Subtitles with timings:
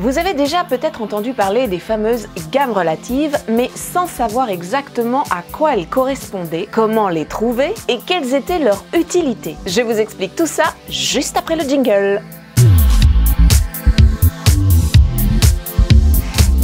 [0.00, 5.42] Vous avez déjà peut-être entendu parler des fameuses gammes relatives, mais sans savoir exactement à
[5.42, 9.56] quoi elles correspondaient, comment les trouver et quelles étaient leurs utilités.
[9.66, 12.22] Je vous explique tout ça juste après le jingle.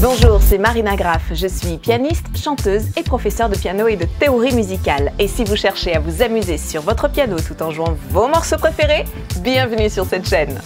[0.00, 1.24] Bonjour, c'est Marina Graff.
[1.32, 5.12] Je suis pianiste, chanteuse et professeure de piano et de théorie musicale.
[5.18, 8.56] Et si vous cherchez à vous amuser sur votre piano tout en jouant vos morceaux
[8.56, 9.04] préférés,
[9.40, 10.58] bienvenue sur cette chaîne.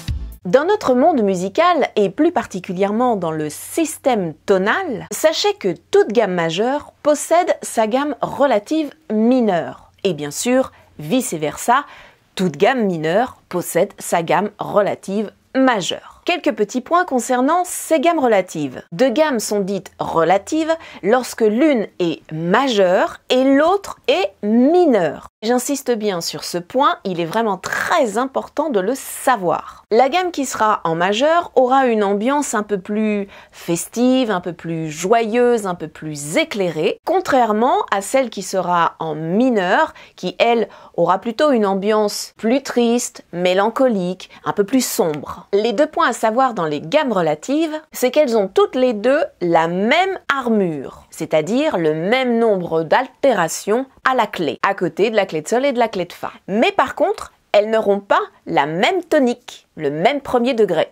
[0.46, 6.32] Dans notre monde musical, et plus particulièrement dans le système tonal, sachez que toute gamme
[6.32, 9.92] majeure possède sa gamme relative mineure.
[10.02, 11.84] Et bien sûr, vice-versa,
[12.36, 16.09] toute gamme mineure possède sa gamme relative majeure.
[16.26, 18.82] Quelques petits points concernant ces gammes relatives.
[18.92, 25.28] Deux gammes sont dites relatives lorsque l'une est majeure et l'autre est mineure.
[25.42, 29.84] J'insiste bien sur ce point, il est vraiment très important de le savoir.
[29.90, 34.52] La gamme qui sera en majeur aura une ambiance un peu plus festive, un peu
[34.52, 40.68] plus joyeuse, un peu plus éclairée, contrairement à celle qui sera en mineur, qui elle
[40.94, 45.48] aura plutôt une ambiance plus triste, mélancolique, un peu plus sombre.
[46.20, 51.78] Savoir dans les gammes relatives, c'est qu'elles ont toutes les deux la même armure, c'est-à-dire
[51.78, 55.72] le même nombre d'altérations à la clé, à côté de la clé de sol et
[55.72, 56.30] de la clé de fa.
[56.46, 60.90] Mais par contre, elles n'auront pas la même tonique, le même premier degré.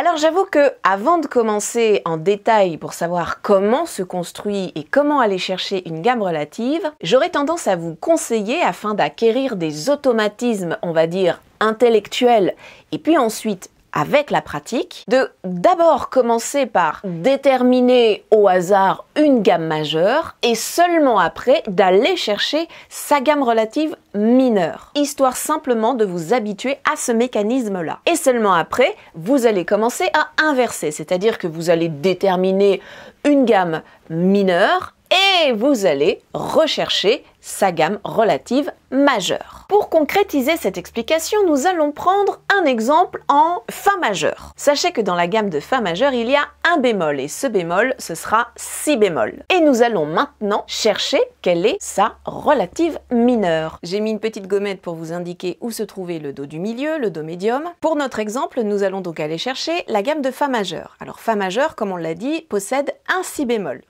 [0.00, 5.18] Alors j'avoue que avant de commencer en détail pour savoir comment se construit et comment
[5.18, 10.92] aller chercher une gamme relative, j'aurais tendance à vous conseiller afin d'acquérir des automatismes, on
[10.92, 12.54] va dire intellectuels
[12.92, 19.66] et puis ensuite avec la pratique, de d'abord commencer par déterminer au hasard une gamme
[19.66, 26.78] majeure et seulement après d'aller chercher sa gamme relative mineure, histoire simplement de vous habituer
[26.90, 28.00] à ce mécanisme-là.
[28.06, 32.80] Et seulement après, vous allez commencer à inverser, c'est-à-dire que vous allez déterminer
[33.24, 39.64] une gamme mineure et vous allez rechercher sa gamme relative majeure.
[39.68, 44.52] Pour concrétiser cette explication, nous allons prendre un exemple en Fa majeur.
[44.56, 47.46] Sachez que dans la gamme de Fa majeur, il y a un bémol et ce
[47.46, 49.44] bémol, ce sera Si bémol.
[49.50, 53.78] Et nous allons maintenant chercher quelle est sa relative mineure.
[53.82, 56.98] J'ai mis une petite gommette pour vous indiquer où se trouvait le Do du milieu,
[56.98, 57.64] le Do médium.
[57.80, 60.96] Pour notre exemple, nous allons donc aller chercher la gamme de Fa majeur.
[61.00, 63.82] Alors Fa majeur, comme on l'a dit, possède un Si bémol.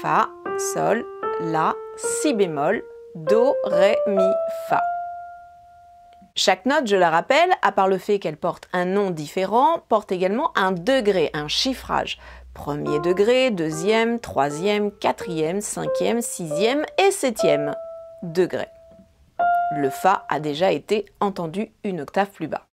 [0.00, 1.04] Fa, Sol,
[1.40, 2.82] La, Si bémol,
[3.14, 4.24] Do, Ré, Mi,
[4.68, 4.82] Fa.
[6.34, 10.12] Chaque note, je la rappelle, à part le fait qu'elle porte un nom différent, porte
[10.12, 12.18] également un degré, un chiffrage.
[12.54, 17.74] Premier degré, deuxième, troisième, quatrième, cinquième, sixième et septième
[18.22, 18.66] degré.
[19.76, 22.66] Le Fa a déjà été entendu une octave plus bas.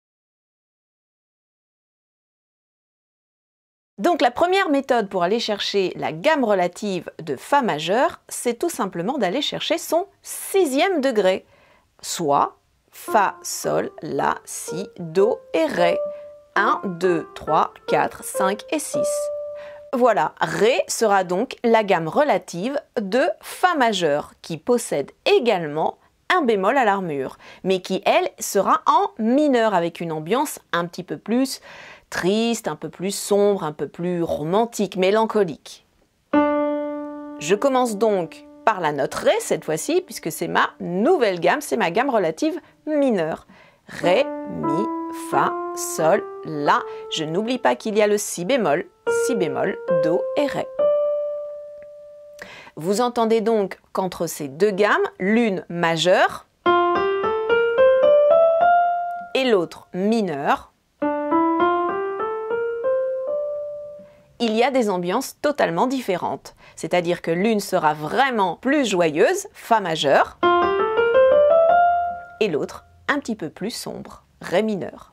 [3.99, 8.71] Donc la première méthode pour aller chercher la gamme relative de Fa majeur, c'est tout
[8.71, 11.45] simplement d'aller chercher son sixième degré,
[12.01, 12.57] soit
[12.93, 15.99] Fa, Sol, La, Si, Do et Ré.
[16.55, 18.99] 1, 2, 3, 4, 5 et 6.
[19.93, 25.99] Voilà, Ré sera donc la gamme relative de Fa majeur, qui possède également
[26.37, 31.05] un bémol à l'armure, mais qui, elle, sera en mineur, avec une ambiance un petit
[31.05, 31.61] peu plus
[32.11, 35.87] triste, un peu plus sombre, un peu plus romantique, mélancolique.
[36.33, 41.77] Je commence donc par la note Ré cette fois-ci, puisque c'est ma nouvelle gamme, c'est
[41.77, 43.47] ma gamme relative mineure.
[43.87, 44.85] Ré, Mi,
[45.31, 46.83] Fa, Sol, La.
[47.11, 48.87] Je n'oublie pas qu'il y a le Si bémol,
[49.27, 50.67] Si bémol, Do et Ré.
[52.77, 56.47] Vous entendez donc qu'entre ces deux gammes, l'une majeure
[59.35, 60.73] et l'autre mineure,
[64.59, 66.55] y a des ambiances totalement différentes.
[66.77, 70.39] C'est-à-dire que l'une sera vraiment plus joyeuse, Fa majeur,
[72.41, 75.13] et l'autre un petit peu plus sombre, Ré mineur.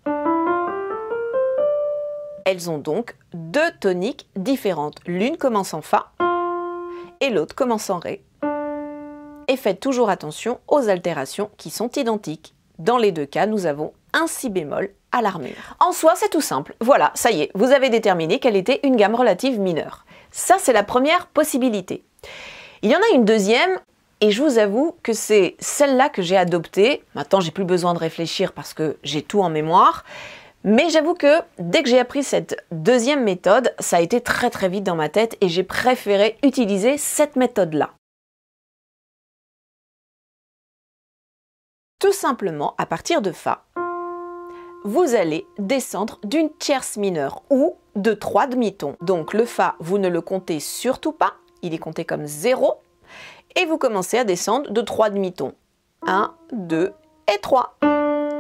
[2.45, 4.99] Elles ont donc deux toniques différentes.
[5.07, 6.11] L'une commence en Fa
[7.21, 8.23] et l'autre commence en Ré.
[9.47, 12.53] Et faites toujours attention aux altérations qui sont identiques.
[12.77, 14.93] Dans les deux cas, nous avons un Si bémol
[15.79, 16.75] En soi, c'est tout simple.
[16.81, 20.05] Voilà, ça y est, vous avez déterminé quelle était une gamme relative mineure.
[20.31, 22.03] Ça, c'est la première possibilité.
[22.81, 23.79] Il y en a une deuxième,
[24.21, 27.03] et je vous avoue que c'est celle-là que j'ai adoptée.
[27.15, 30.03] Maintenant, j'ai plus besoin de réfléchir parce que j'ai tout en mémoire.
[30.63, 34.67] Mais j'avoue que dès que j'ai appris cette deuxième méthode, ça a été très très
[34.67, 37.91] vite dans ma tête et j'ai préféré utiliser cette méthode-là.
[41.99, 43.63] Tout simplement, à partir de Fa,
[44.85, 48.95] vous allez descendre d'une tierce mineure ou de trois demi-tons.
[49.01, 51.33] Donc le Fa, vous ne le comptez surtout pas,
[51.63, 52.75] il est compté comme 0.
[53.55, 55.53] Et vous commencez à descendre de trois demi-tons.
[56.05, 56.93] 1, 2
[57.33, 57.77] et 3.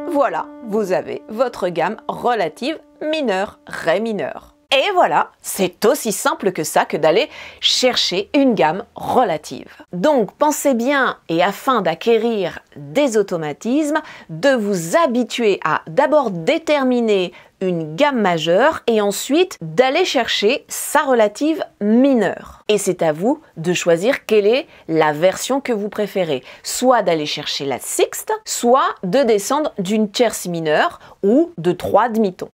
[0.07, 4.54] Voilà, vous avez votre gamme relative mineure, Ré mineur.
[4.71, 7.29] Et voilà, c'est aussi simple que ça que d'aller
[7.59, 9.71] chercher une gamme relative.
[9.93, 17.31] Donc pensez bien, et afin d'acquérir des automatismes, de vous habituer à d'abord déterminer
[17.61, 22.63] une gamme majeure et ensuite d'aller chercher sa relative mineure.
[22.67, 26.43] Et c'est à vous de choisir quelle est la version que vous préférez.
[26.63, 32.49] Soit d'aller chercher la sixte, soit de descendre d'une tierce mineure ou de trois demi-tons.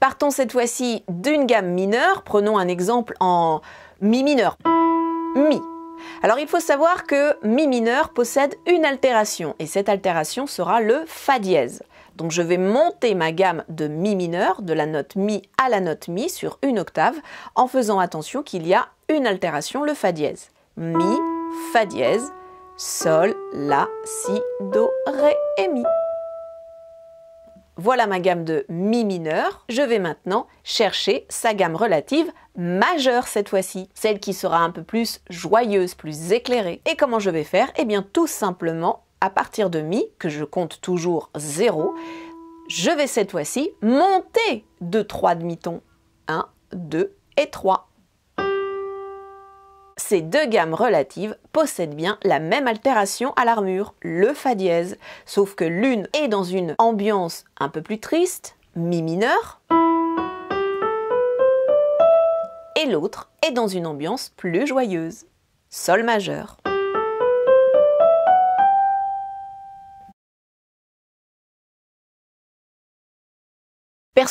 [0.00, 2.22] Partons cette fois-ci d'une gamme mineure.
[2.22, 3.60] Prenons un exemple en
[4.00, 4.56] mi mineur.
[5.36, 5.60] Mi.
[6.22, 11.02] Alors il faut savoir que mi mineur possède une altération et cette altération sera le
[11.06, 11.82] fa dièse.
[12.16, 15.80] Donc je vais monter ma gamme de mi mineur, de la note mi à la
[15.80, 17.16] note mi sur une octave,
[17.54, 20.48] en faisant attention qu'il y a une altération, le fa dièse.
[20.78, 21.18] Mi,
[21.74, 22.32] fa dièse,
[22.78, 24.40] sol, la, si,
[24.72, 25.84] do, ré et mi.
[27.82, 29.64] Voilà ma gamme de Mi mineur.
[29.70, 34.82] Je vais maintenant chercher sa gamme relative majeure cette fois-ci, celle qui sera un peu
[34.82, 36.82] plus joyeuse, plus éclairée.
[36.84, 37.72] Et comment je vais faire?
[37.78, 41.94] Eh bien tout simplement, à partir de Mi, que je compte toujours 0,
[42.68, 45.80] je vais cette fois-ci monter de 3 demi-tons.
[46.28, 47.89] 1, 2 et 3
[50.10, 55.54] ces deux gammes relatives possèdent bien la même altération à l'armure, le Fa dièse, sauf
[55.54, 59.60] que l'une est dans une ambiance un peu plus triste, Mi mineur,
[62.82, 65.26] et l'autre est dans une ambiance plus joyeuse,
[65.68, 66.59] Sol majeur.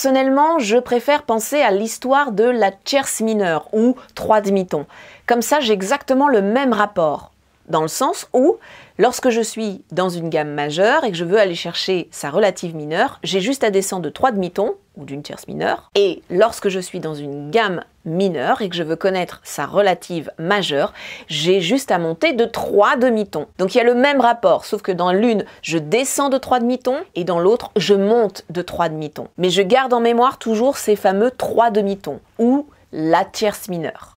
[0.01, 4.85] Personnellement, je préfère penser à l'histoire de la tierce mineure ou trois demi-tons.
[5.25, 7.33] Comme ça, j'ai exactement le même rapport.
[7.69, 8.57] Dans le sens où,
[8.97, 12.75] lorsque je suis dans une gamme majeure et que je veux aller chercher sa relative
[12.75, 15.91] mineure, j'ai juste à descendre de trois demi-tons ou d'une tierce mineure.
[15.93, 20.31] Et lorsque je suis dans une gamme mineure et que je veux connaître sa relative
[20.39, 20.93] majeure,
[21.27, 23.45] j'ai juste à monter de trois demi-tons.
[23.59, 26.59] Donc il y a le même rapport, sauf que dans l'une, je descends de trois
[26.59, 29.27] demi-tons et dans l'autre, je monte de trois demi-tons.
[29.37, 34.15] Mais je garde en mémoire toujours ces fameux trois demi-tons ou la tierce mineure.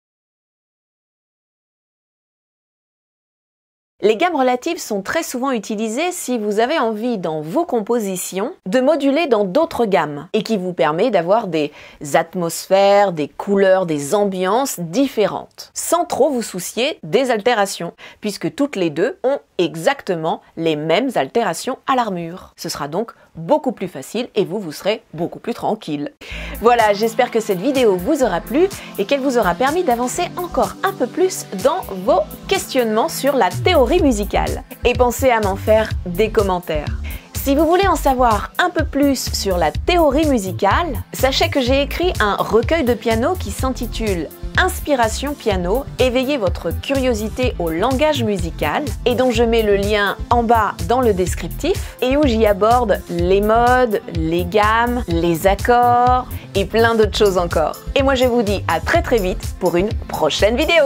[4.04, 8.80] Les gammes relatives sont très souvent utilisées si vous avez envie dans vos compositions de
[8.80, 11.70] moduler dans d'autres gammes et qui vous permet d'avoir des
[12.14, 18.90] atmosphères, des couleurs, des ambiances différentes sans trop vous soucier des altérations puisque toutes les
[18.90, 22.52] deux ont exactement les mêmes altérations à l'armure.
[22.56, 26.12] Ce sera donc beaucoup plus facile et vous, vous serez beaucoup plus tranquille.
[26.60, 28.68] Voilà, j'espère que cette vidéo vous aura plu
[28.98, 33.50] et qu'elle vous aura permis d'avancer encore un peu plus dans vos questionnements sur la
[33.50, 34.62] théorie musicale.
[34.84, 36.98] Et pensez à m'en faire des commentaires.
[37.34, 41.82] Si vous voulez en savoir un peu plus sur la théorie musicale, sachez que j'ai
[41.82, 44.28] écrit un recueil de piano qui s'intitule
[44.62, 50.44] Inspiration piano, éveillez votre curiosité au langage musical et dont je mets le lien en
[50.44, 56.64] bas dans le descriptif et où j'y aborde les modes, les gammes, les accords et
[56.64, 57.74] plein d'autres choses encore.
[57.96, 60.84] Et moi je vous dis à très très vite pour une prochaine vidéo.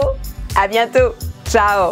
[0.59, 1.13] À bientôt.
[1.47, 1.91] Ciao